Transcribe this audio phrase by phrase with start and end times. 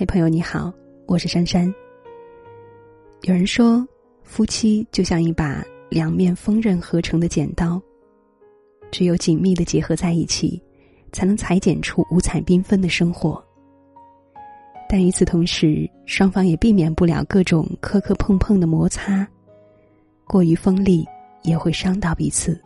[0.00, 0.72] 嘿，朋友你好，
[1.06, 1.74] 我是珊珊。
[3.22, 3.84] 有人说，
[4.22, 5.60] 夫妻就像一把
[5.90, 7.82] 两面锋刃合成的剪刀，
[8.92, 10.62] 只有紧密的结合在一起，
[11.10, 13.44] 才能裁剪出五彩缤纷的生活。
[14.88, 19.26] 但与此同时，双方也避免不了各种磕磕碰碰的摩擦，
[20.28, 21.04] 过于锋利
[21.42, 22.56] 也会伤到彼此。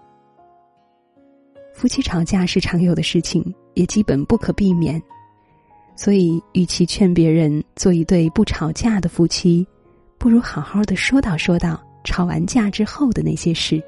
[1.73, 5.02] 夫妻吵架是常有的事情，也基本不可避免。
[5.95, 9.66] 所以，与其劝别人做一对不吵架的夫妻，
[10.18, 13.82] 不如好好的说道说道吵完架之后的那些事。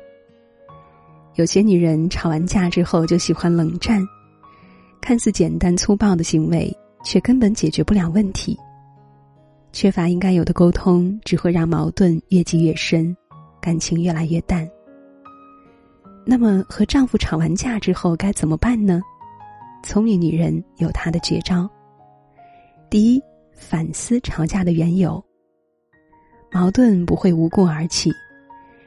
[1.34, 4.06] 有些女人吵完架之后就喜欢冷战，
[5.00, 6.72] 看似简单粗暴的行为，
[7.04, 8.56] 却根本解决不了问题。
[9.72, 13.16] 缺乏应该有的沟通，只会让矛盾越积越深，
[13.60, 14.68] 感情越来越淡。
[16.24, 19.02] 那么，和丈夫吵完架之后该怎么办呢？
[19.82, 21.68] 聪明女人有她的绝招。
[22.94, 23.20] 第一，
[23.56, 25.20] 反思吵架的缘由。
[26.52, 28.08] 矛盾不会无故而起。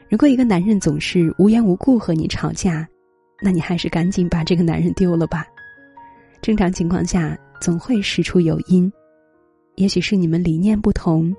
[0.10, 2.88] 如果一个男人总是无缘无故和你吵架，
[3.42, 5.46] 那你还是赶紧把这个男人丢了吧。
[6.42, 8.90] 正常情况下，总会事出有因。
[9.76, 11.36] 也许是你们理念不同，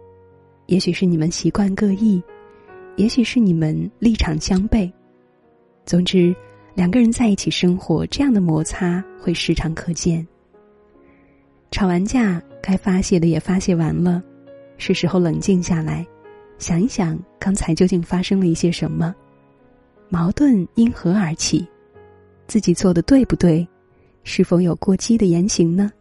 [0.66, 2.22] 也许是你们习惯各异，
[2.96, 4.92] 也许是你们立场相悖。
[5.86, 6.36] 总之，
[6.74, 10.28] 两个人在一起生活，这样的摩擦会时常可见。
[11.70, 14.22] 吵完架，该发泄的也发泄完了，
[14.78, 16.06] 是时候冷静下来，
[16.58, 19.14] 想一想刚才究竟发生了一些什么，
[20.08, 21.66] 矛盾因何而起，
[22.46, 23.66] 自己做的对不对，
[24.24, 25.92] 是否有过激的言行呢？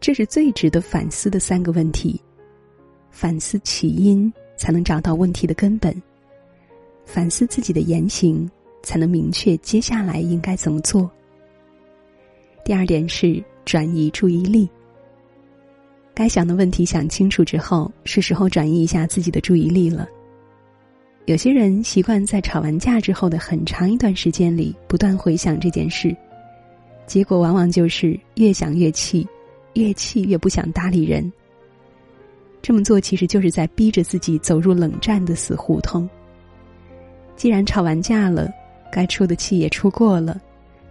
[0.00, 2.20] 这是最值得反思的三个问题。
[3.10, 5.90] 反思起因，才能找到问题的根本；
[7.06, 8.50] 反思自己的言行，
[8.82, 11.10] 才能明确接下来应该怎么做。
[12.64, 13.42] 第二点是。
[13.66, 14.66] 转移注意力。
[16.14, 20.08] 该想的问题想清楚之后，是时候转移一下自己的注意力了。
[21.26, 26.16] 有些人习惯在吵完架之后的很长一段时间里不断回想这件事，
[27.06, 29.26] 结果往往就是越想越气，
[29.74, 31.30] 越气越不想搭理人。
[32.62, 36.08] 这么做其实就是在逼着自己走入冷战的死胡同。
[37.34, 38.48] 既然吵完架了，
[38.90, 40.40] 该出的气也出过了。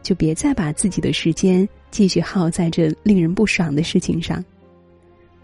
[0.03, 4.43] 就别再把自己的时间继续耗在这令人不爽的事情上，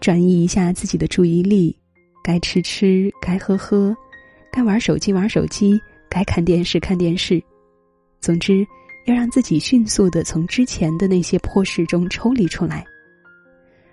[0.00, 1.74] 转移一下自己的注意力，
[2.22, 3.96] 该吃吃，该喝喝，
[4.52, 5.80] 该玩手机玩手机，
[6.10, 7.42] 该看电视看电视。
[8.20, 8.66] 总之，
[9.06, 12.84] 要让自己迅速的从之前的那些破事中抽离出来，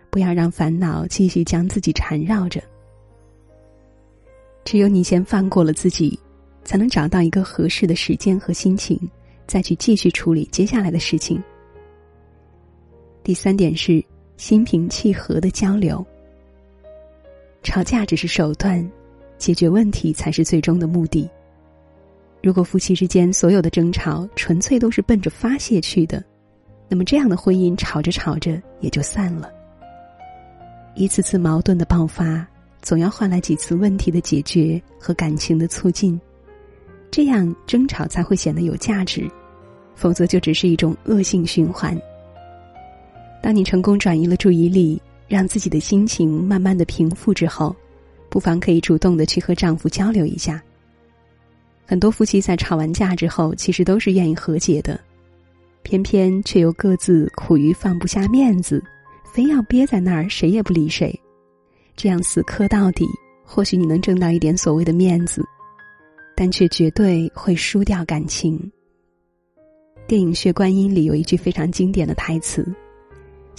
[0.09, 2.62] 不要让烦恼继续将自己缠绕着。
[4.66, 6.19] 只有你先放过了自己，
[6.66, 9.00] 才能找到一个合适的时间和心情。
[9.48, 11.42] 再去继续处理接下来的事情。
[13.24, 14.03] 第三点是
[14.38, 16.06] 心平气和的交流。
[17.62, 18.90] 吵架只是手段，
[19.38, 21.30] 解决问题才是最终的目的。
[22.41, 26.24] 如果夫妻之间所有的争吵纯粹都是奔着发泄去的，
[26.88, 29.51] 那么这样的婚姻吵着吵着也就散了。
[30.96, 32.47] 一次次矛盾的爆发，
[32.81, 36.19] 总要换来几次问题的解决和感情的促进，
[37.12, 39.30] 这样争吵才会显得有价值。
[39.96, 42.00] 否则就只是一种恶性循环。
[43.41, 47.75] 当你成功转移了注意力，让自己的心情慢慢的平复之后，
[48.29, 50.61] 不妨可以主动的去和丈夫交流一下。
[51.85, 55.00] 很多夫妻在吵完架之后，其实都是愿意和解的，
[55.81, 58.83] 偏偏却又各自苦于放不下面子，
[59.33, 61.17] 非要憋在那儿，谁也不理谁。
[61.95, 63.06] 这样死磕到底，
[63.44, 65.44] 或许你能挣到一点所谓的面子，
[66.35, 68.71] 但却绝对会输掉感情。
[70.07, 72.66] 电影《血观音》里有一句非常经典的台词：“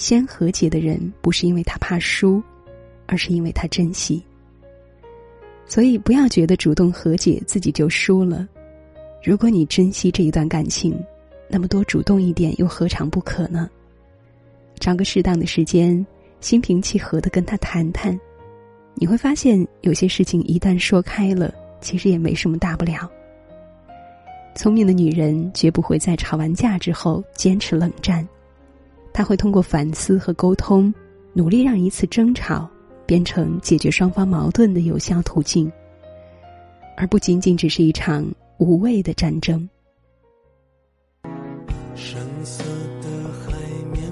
[0.00, 2.43] 先和解的人不是因为他怕输，
[3.05, 4.22] 而是因为他珍惜。”
[5.69, 8.48] 所以不要觉得主动和解自己就输了。
[9.22, 10.98] 如果你珍惜这一段感情，
[11.51, 13.69] 那么多主动一点又何尝不可呢？
[14.78, 16.04] 找个适当的时间，
[16.41, 18.19] 心平气和的跟他谈谈，
[18.95, 21.53] 你会发现有些事情一旦说开了，
[21.83, 23.07] 其实也没什么大不了。
[24.54, 28.27] 聪明的女人绝不会在吵完架之后坚持冷战，
[29.12, 30.92] 他会通过反思和沟通，
[31.33, 32.68] 努力让一次争吵
[33.07, 35.71] 变成解决双方矛盾的有效途径，
[36.97, 38.24] 而不仅仅只是一场
[38.59, 39.68] 无谓的战争。
[41.95, 42.65] 深色，
[43.03, 43.09] 的
[43.45, 43.53] 海
[43.92, 44.09] 面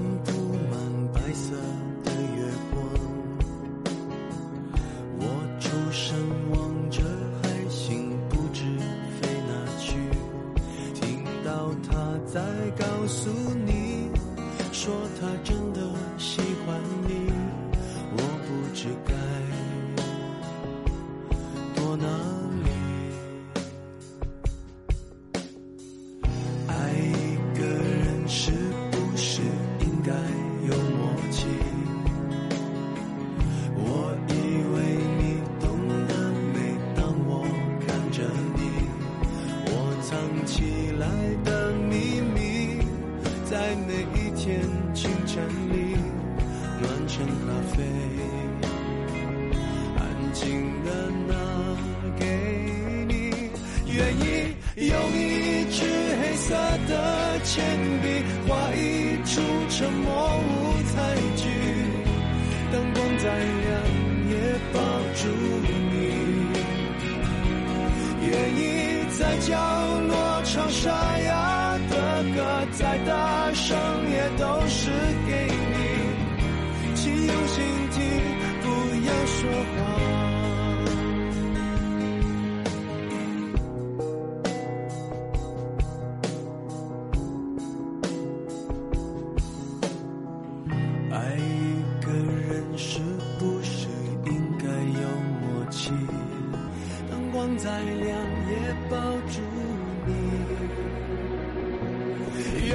[43.69, 44.59] 在每一天
[44.95, 45.95] 清晨里
[46.81, 47.83] 暖成咖啡，
[49.95, 50.01] 安
[50.33, 50.89] 静的
[51.27, 51.35] 拿
[52.17, 52.25] 给
[53.07, 53.29] 你，
[53.85, 55.85] 愿意用一支
[56.19, 56.55] 黑色
[56.87, 59.39] 的铅笔画一出
[59.69, 60.38] 沉默。
[72.39, 73.77] 歌，再大声
[74.09, 74.89] 也都是
[75.27, 77.99] 给你，请用心听，
[78.61, 78.67] 不
[79.05, 79.98] 要说话。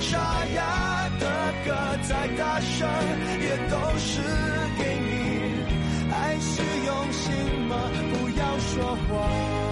[0.00, 0.18] 沙
[0.54, 1.24] 哑的
[1.64, 2.88] 歌，再大声
[3.40, 4.20] 也都是
[4.78, 5.12] 给你。
[6.12, 7.32] 爱是用心
[7.68, 7.72] 吗？
[8.12, 9.63] 不要说谎。